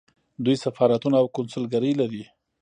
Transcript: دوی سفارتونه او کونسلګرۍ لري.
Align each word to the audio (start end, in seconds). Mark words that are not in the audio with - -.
دوی 0.43 0.55
سفارتونه 0.65 1.15
او 1.21 1.27
کونسلګرۍ 1.35 1.93
لري. 2.01 2.23